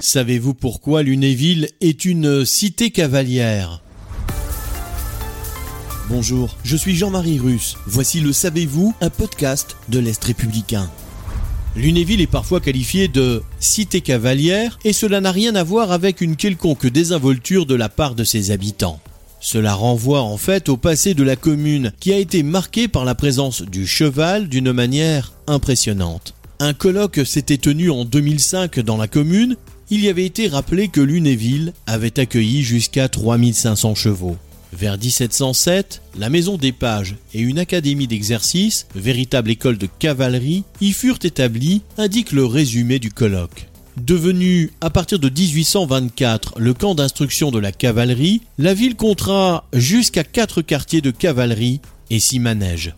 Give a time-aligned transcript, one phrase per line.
[0.00, 3.82] Savez-vous pourquoi Lunéville est une cité cavalière
[6.08, 7.76] Bonjour, je suis Jean-Marie Russe.
[7.86, 10.90] Voici le Savez-vous, un podcast de l'Est républicain.
[11.76, 16.36] Lunéville est parfois qualifiée de cité cavalière et cela n'a rien à voir avec une
[16.36, 19.00] quelconque désinvolture de la part de ses habitants.
[19.38, 23.14] Cela renvoie en fait au passé de la commune qui a été marqué par la
[23.14, 26.32] présence du cheval d'une manière impressionnante.
[26.58, 29.56] Un colloque s'était tenu en 2005 dans la commune.
[29.92, 34.36] Il y avait été rappelé que Lunéville avait accueilli jusqu'à 3500 chevaux.
[34.72, 40.92] Vers 1707, la maison des pages et une académie d'exercice, véritable école de cavalerie, y
[40.92, 43.66] furent établies, indique le résumé du colloque.
[43.96, 50.22] Devenu à partir de 1824 le camp d'instruction de la cavalerie, la ville comptera jusqu'à
[50.22, 52.94] quatre quartiers de cavalerie et six manèges.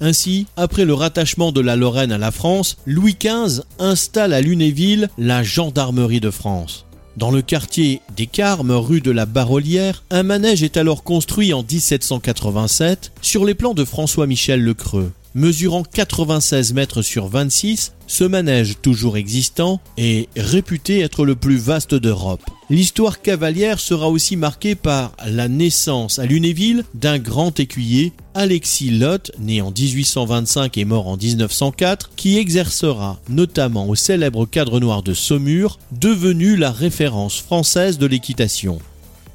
[0.00, 5.08] Ainsi, après le rattachement de la Lorraine à la France, Louis XV installe à Lunéville
[5.16, 6.84] la gendarmerie de France.
[7.16, 11.62] Dans le quartier des Carmes, rue de la Barolière, un manège est alors construit en
[11.62, 15.12] 1787 sur les plans de François-Michel Lecreux.
[15.36, 21.94] Mesurant 96 mètres sur 26, ce manège toujours existant est réputé être le plus vaste
[21.94, 22.40] d'Europe.
[22.70, 29.30] L'histoire cavalière sera aussi marquée par la naissance à Lunéville d'un grand écuyer, Alexis Lotte,
[29.38, 35.12] né en 1825 et mort en 1904, qui exercera notamment au célèbre cadre noir de
[35.12, 38.78] Saumur, devenu la référence française de l'équitation.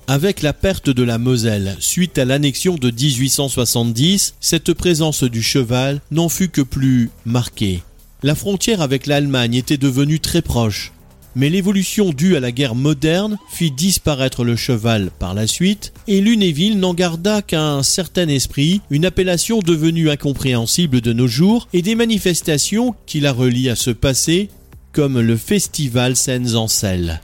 [0.07, 6.01] Avec la perte de la Moselle suite à l'annexion de 1870, cette présence du cheval
[6.11, 7.83] n'en fut que plus marquée.
[8.23, 10.91] La frontière avec l'Allemagne était devenue très proche,
[11.35, 16.19] mais l'évolution due à la guerre moderne fit disparaître le cheval par la suite, et
[16.19, 21.95] Lunéville n'en garda qu'un certain esprit, une appellation devenue incompréhensible de nos jours, et des
[21.95, 24.49] manifestations qui la relient à ce passé,
[24.91, 27.21] comme le festival Scènes en Selle.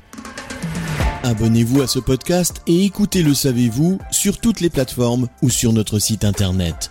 [1.27, 5.99] Abonnez-vous à ce podcast et écoutez Le Savez-vous sur toutes les plateformes ou sur notre
[5.99, 6.89] site internet.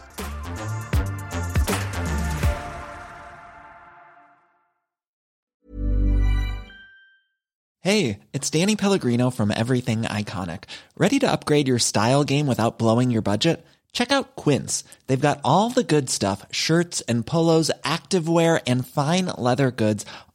[7.81, 10.65] Hey, it's Danny Pellegrino from Everything Iconic.
[10.99, 13.65] Ready to upgrade your style game without blowing your budget?
[13.97, 14.85] Check out Quince.
[15.07, 20.05] They've got all the good stuff shirts and polos, activewear, and fine leather goods,